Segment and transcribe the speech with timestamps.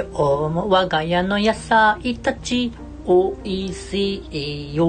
[0.00, 2.72] 今日も我が家の野菜たち
[3.04, 4.86] おいしいよ。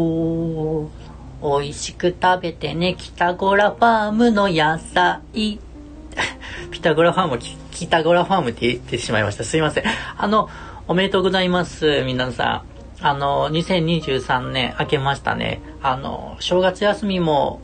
[1.43, 2.95] おいしく食べてね。
[2.97, 5.59] 北ゴラファームの野菜。
[6.71, 7.39] ピタゴラファーム
[7.71, 9.43] 北ゴラファームって言ってしまいました。
[9.43, 9.83] すいません。
[10.17, 10.49] あの
[10.87, 12.63] おめでとうございます皆さ
[13.01, 13.05] ん。
[13.05, 15.61] あの2023年明けましたね。
[15.81, 17.59] あの正月休みも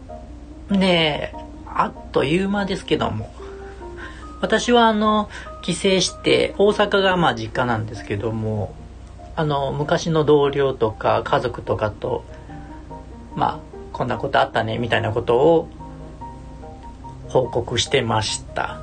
[0.69, 1.33] ね
[1.67, 3.36] あっという間ですけども。
[4.41, 5.29] 私はあの
[5.61, 8.73] 帰省して大阪がまあ実家なんですけども
[9.35, 12.23] あの昔の同僚とか家族とかと
[13.35, 13.59] まあ
[13.93, 15.67] こんなことあったねみたいなことを
[17.29, 18.79] 報告してました。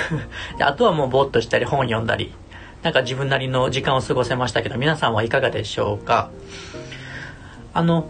[0.60, 2.34] あとはもうぼーっとしたり本読んだり
[2.82, 6.30] なんか自分なりの時間を過ごせましたけど皆さんはいかがでしょうか？
[7.74, 8.08] あの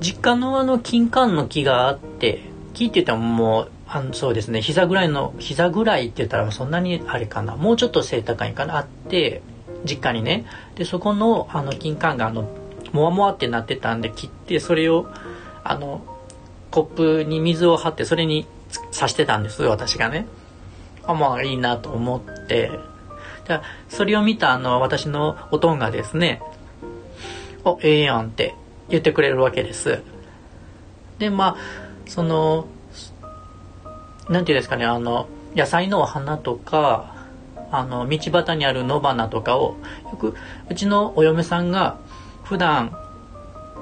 [0.00, 2.42] 実家のあの金柑の木があって
[2.72, 4.60] 木って言ってももうあのそうですね。
[4.60, 7.54] 膝ぐらいの膝ぐらいって言ったらそんなにあれかな。
[7.54, 8.78] もうちょっと背高いかな。
[8.78, 9.40] あって
[9.84, 10.46] 実家にね。
[10.74, 12.48] でそこのあの金柑があの
[12.90, 15.06] もわもわってなってたんで切ってそれを
[15.62, 16.04] あの
[16.72, 18.48] コップに水を張ってそれに
[18.92, 19.62] 刺してたんです。
[19.62, 20.26] 私がね。
[21.04, 22.72] あまあいいなと思って。
[23.46, 26.42] だそれを見たあの私のおとんがですね
[27.64, 28.56] 「おええやん」って
[28.88, 30.02] 言ってくれるわけです。
[31.20, 31.56] でまあ
[32.06, 32.66] その
[34.28, 37.14] 何て言うんですかねあの野菜のお花とか
[37.70, 39.76] あの道端にある野花とかを
[40.10, 40.34] よく
[40.70, 41.98] うちのお嫁さんが
[42.44, 42.96] 普段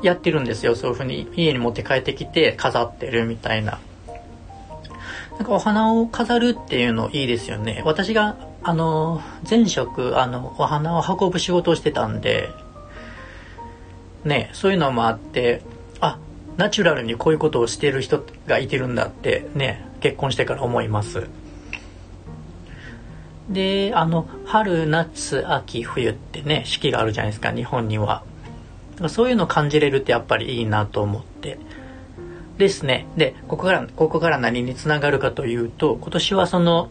[0.02, 3.78] やってるんですよそういう風に家に持って帰ってきて飾ってるみたいな。
[5.32, 7.82] なんかお花を飾るっていうのいいですよね。
[7.84, 12.48] 私があの前職あのお花を運ぶ仕事をしてたんで
[14.24, 15.62] ねそういうのもあって
[16.00, 16.18] あ
[16.56, 19.91] ナチュラルにこういうことをしてる人がいてるんだってね。
[20.02, 21.28] 結婚してから思います。
[23.48, 28.22] であの春夏秋冬ってね四季があるじゃないですか日本には。
[29.08, 31.58] そういうのを感じれるってやっぱりいいなと思って。
[32.58, 33.06] ですね。
[33.16, 36.90] でここからここから何につながるかというと今年はその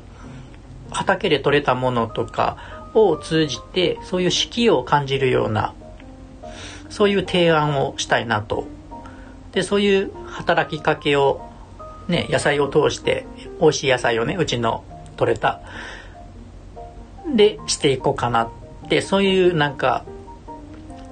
[0.90, 5.74] 畑で採れたものとかを通じてそういう四季を感じるような
[6.90, 8.66] そういう提案をしたいなと。
[9.54, 11.51] でそういう働きかけを
[12.08, 13.26] ね、野菜を通して
[13.60, 14.84] 美味しい野菜をねうちの
[15.18, 15.62] 取れた。
[17.36, 18.50] でしていこうかなっ
[18.90, 20.04] てそういうなんか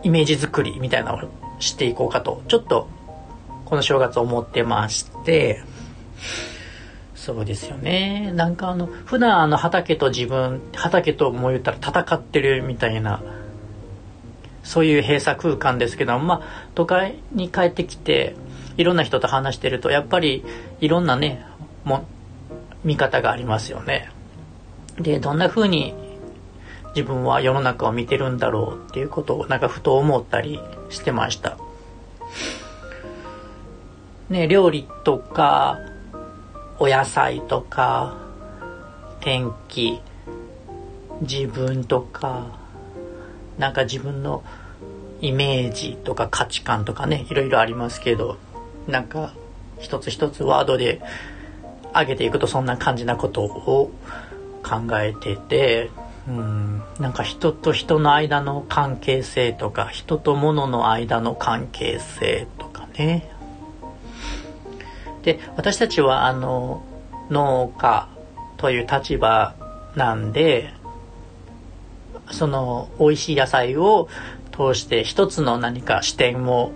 [0.04, 1.30] イメージ作りみたいなのを
[1.60, 2.42] していこうかと。
[2.48, 2.88] ちょっと
[3.66, 5.62] この正月思ってまして。
[7.16, 8.32] そうですよね。
[8.34, 13.22] なんかあの普段あの畑と自分畑とも言ったら戦ってるみたいな。
[14.64, 18.36] そういう閉鎖空間ですけどまあ都会に帰ってきて
[18.78, 20.44] いろんな人と話してるとやっぱり
[20.80, 21.46] いろんなね
[21.84, 22.06] も
[22.84, 24.10] 見方がありますよね。
[24.98, 25.94] でどんな風に
[26.96, 30.60] 自分は世の中を見てるんだろうっていうことをなんかふと思ったり
[30.90, 31.58] してました。
[34.30, 35.80] ね料理とか
[36.78, 38.18] お野菜とか
[39.22, 40.00] 天気
[41.22, 42.58] 自分とか
[43.58, 44.44] なんか自分の
[45.22, 48.38] イメージとか価値観とかねいろいろありますけど
[48.90, 49.34] なんか
[49.80, 51.02] 一つ一つワードで
[51.94, 53.92] 上げていくとそんな感じなことを
[54.64, 55.90] 考えてて
[56.28, 63.32] うんなんか人と人の間の関係性とか人と物の間の関係性とかね。
[65.24, 66.84] で私たちはあの
[67.30, 68.08] 農家
[68.58, 69.56] という立場
[69.96, 70.74] なんで
[72.32, 74.08] その美味しい野菜を
[74.52, 76.72] 通して一つの何か視点を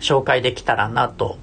[0.00, 1.38] 紹介できたらなと。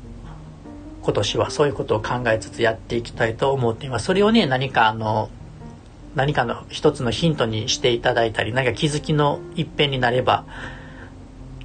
[1.08, 4.06] 今年はそういうことを考えつつやっていきたいと思っています。
[4.08, 5.30] それをね何かあの
[6.16, 10.44] 何かの一つのヒントにしていただいたり何か気づきの一辺になれば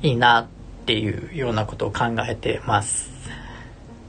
[0.01, 0.47] いいなっ
[0.87, 3.11] ていうようなことを考えてます。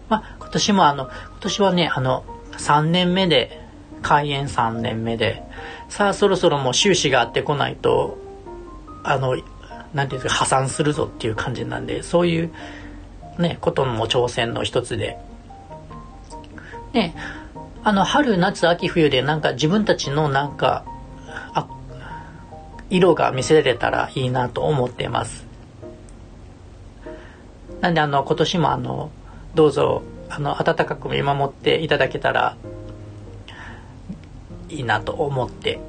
[0.08, 3.60] まあ今年もあの今年はねあの3年目で
[4.04, 5.42] 開園3年目で
[5.90, 8.20] さあそろそろもう収支があってこないと
[9.04, 9.36] あの
[9.94, 12.52] 何て言うんですか破産するぞっていう感じなんでそういう
[13.38, 15.18] ねことも挑戦の一つで。
[16.94, 17.16] ね
[17.84, 20.86] あの春夏秋冬でなんか自分たちのなんか
[22.90, 25.46] 色が見せれたらいいなと思ってます。
[27.82, 29.10] なんであの今年もあの
[29.56, 32.56] どうぞあの温かく見守っていただけたら
[34.70, 35.80] いいなと思って。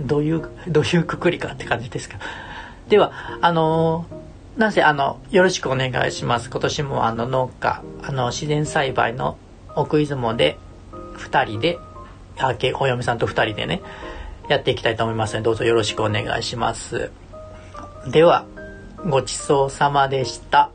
[0.00, 2.18] どういうどういうくくりかって感じですか？
[2.88, 6.50] では、あのー、なんせ、あの、よろしくお願いします。
[6.50, 9.36] 今年もあの農家、あの、自然栽培の
[9.74, 10.58] 奥出雲で、
[11.16, 11.78] 2人で、
[12.38, 13.80] あけ、お嫁さんと2人でね、
[14.48, 17.10] やっていきたいと思いますので、どうぞよろしくお願いします。
[18.06, 18.44] では、
[19.08, 20.70] ごちそうさまでした。